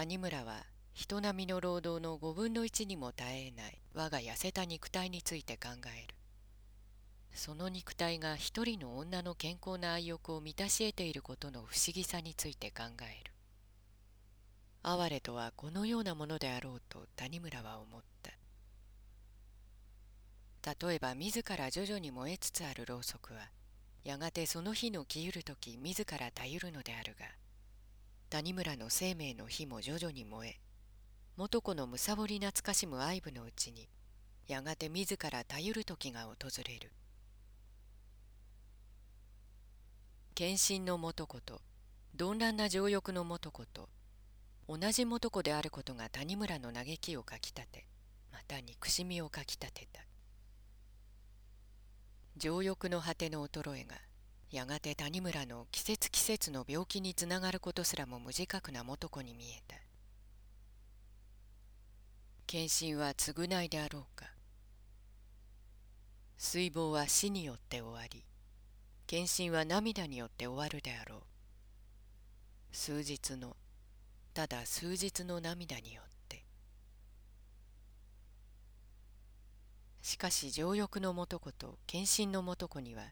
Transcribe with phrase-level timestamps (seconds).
[0.00, 3.78] 谷村は人並みの労働の5分の1にも耐えない。
[3.92, 6.14] 我が痩せた肉体について考える。
[7.34, 13.30] その肉体が一人の女の健康な愛欲を満たし得ていることの不思議さについて考える。
[14.82, 18.00] 哀れとはこのようなものであろうと谷村は思っ
[20.62, 20.86] た。
[20.86, 23.50] 例えば自ら徐々に燃えつつあるろうそくは
[24.04, 27.26] やがてその火の消ゆる時自らたゆるのであるが
[28.30, 30.60] 谷村の生命の火も徐々に燃え
[31.36, 33.88] 元子のむさぼり懐かしむ愛撫のうちに
[34.46, 36.92] やがて自らたゆる時が訪れる。
[40.36, 41.60] 献身の元子と
[42.18, 43.88] 鈍乱な情欲の元子と
[44.68, 47.84] 同じ元子であることが谷村の嘆きをかきたて
[48.32, 50.02] また憎しみをかきたてた。
[52.36, 53.96] 情欲の果ての衰えが
[54.50, 59.76] やがて谷村の季節季節の病気につながることすらも無自覚な元子に見えた。
[62.46, 64.26] 献身は償いであろうか。
[66.36, 68.24] 水亡は死によって終わり
[69.06, 71.20] 献身は涙によって終わるであろう。
[72.72, 73.56] 数日の
[74.34, 76.44] ただ数日の涙によって。
[80.02, 83.02] しかし情欲の元子と献身の元子には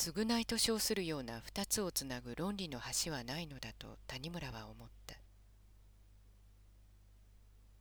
[0.00, 5.16] 償いと称するような二つをつなぐ論理の橋はないのだと谷村は思った。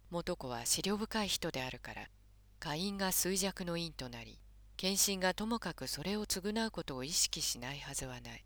[0.09, 2.09] 元子は思慮深い人であるから
[2.59, 4.38] 下因が衰弱の因となり
[4.75, 8.44] 献身がともかくそれを償うことを意識しないはずはない。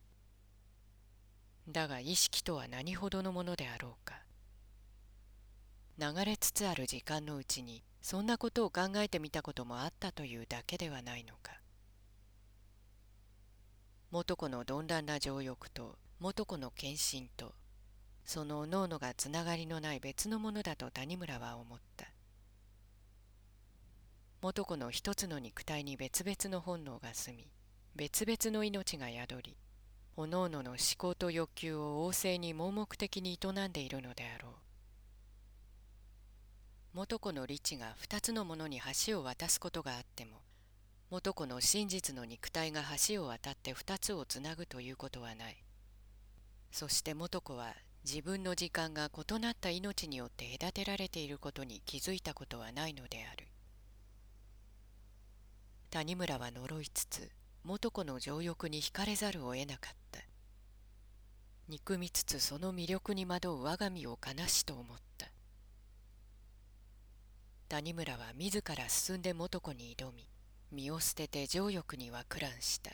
[1.67, 4.21] だが意識とは何ほどのものであろうか。
[5.97, 11.62] 流れつつある時間のうちにそんなことを考えてみたこともあったというだけではないのか。
[14.13, 17.55] 元子の鈍乱な情欲と元子の献身と
[18.23, 22.05] その脳々がつながりのない別のものだと谷村は思った。
[24.39, 27.47] 元子の一つの肉体に別々の本能が住み
[27.95, 29.57] 別々の命が宿り
[30.15, 34.51] おのおのの思考と欲求を旺盛に盲目的に営んでいるのであろう。
[36.93, 40.33] 元子の理智が二つのものに橋を渡すことがあっても
[41.09, 45.57] 元子の真実の肉体が橋を渡って二つをつなぐということはない。
[46.71, 53.47] そして元子は自分の時間が異なった命によって隔てられていることに気づいたことはないのである。
[55.91, 57.29] 谷村は呪いつつ
[57.63, 60.19] 元子の情欲に惹かれざるを得なかった。
[61.69, 65.27] 憎みつつその魅力に惑う我が身を悲しと思った。
[67.69, 70.27] 谷村は自ら進んで元子に挑み
[70.73, 72.91] 身を捨てて情欲には苦乱した。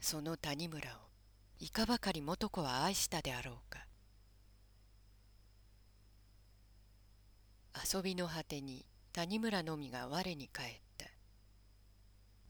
[0.00, 0.98] その谷村を
[1.58, 3.86] いかばかり元子は愛したであろうか。
[7.94, 11.06] 遊びの果てに谷村のみが我に返った。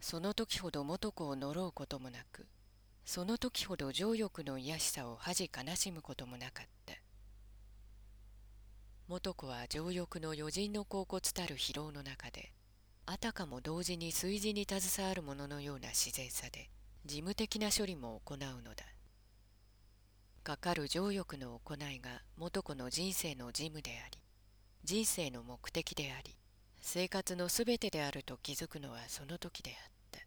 [0.01, 2.47] その時ほど元子を呪うこともなく
[3.05, 6.95] その時ほど情欲の癒しさを恥悲しむこともなかった。
[9.09, 12.53] 元子は情欲の余人の甲骨たる疲労の中で
[13.09, 16.69] あたかも同時に炊事に携わるもののような自然さで
[17.05, 18.85] 事務的な処理も行うのだ。
[20.43, 24.19] かかる情欲の行いが元子の人生の事務であり
[24.85, 26.37] 人生の目的であり
[26.81, 30.21] 生活のすべてであると気づくのはその時であった。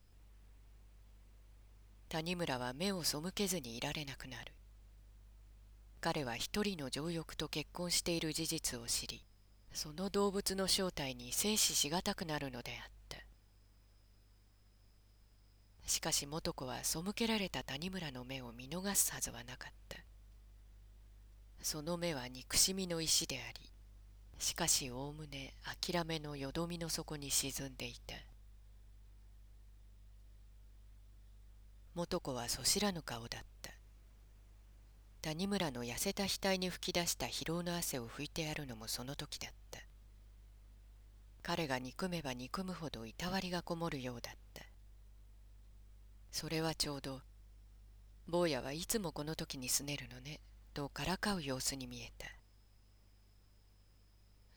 [2.09, 4.53] 谷村は目を背けずにいられなくなる。
[6.01, 9.21] 彼は一人の情欲と結婚している事実を知り
[9.73, 13.17] その動物の正体に静止しがたくなるのであった。
[15.85, 19.97] しかし元子は背けられた谷村の目を見逃すはずはなかった。
[21.61, 23.69] その目は憎しみの石であり
[24.39, 28.15] しかしおおむね諦めのよどみの底に沈んでいた。
[31.93, 33.78] 元子はそしらぬ顔だった。
[35.21, 39.79] 谷村の痩せた額に吹き出した疲労の汗を拭いてやるのもその時だった。
[41.43, 44.63] 彼が憎めば憎むほどいたわりがこもるようだった。
[46.31, 47.21] それはちょうど
[48.27, 50.39] 坊やはいつもこの時にすねるのね
[50.73, 52.27] とからかう様子に見えた。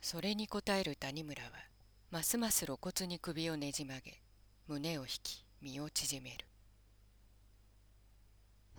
[0.00, 1.50] それに応える谷村は
[2.10, 4.20] ますます露骨に首をねじ曲げ
[4.68, 6.46] 胸を引き身を縮める。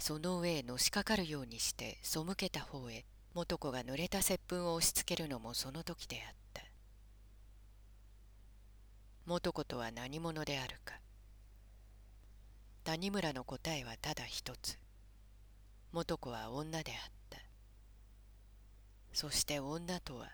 [0.05, 6.61] その上へのしかかるようにして背けた方へ元子が濡れた接吻を押しつけるのもその時であった。
[9.25, 10.95] 元子とは何者であるか。
[12.83, 14.77] 谷村の答えはただ一つ。
[15.93, 17.37] 元子は女であった。
[19.13, 20.27] そして女とは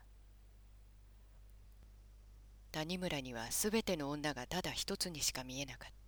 [2.71, 5.98] 谷村には全ての女がただ一つにしか見えなかった。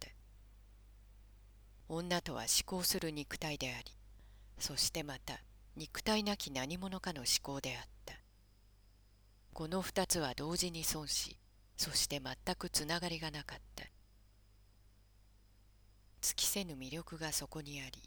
[1.94, 3.92] 女とは思考する肉体であり
[4.60, 5.42] そしてまた
[5.76, 8.14] 肉体なき何者かの思考であった。
[9.54, 11.38] この二つは同時に損し
[11.76, 13.84] そして全くつながりがなかった。
[16.22, 18.02] 尽きせぬ魅力がそこにあり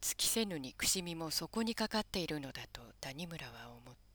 [0.00, 4.05] 尽きせぬ憎しみもそこにかかっているのだと谷村は思った。